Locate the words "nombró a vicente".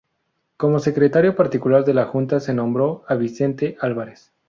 2.55-3.77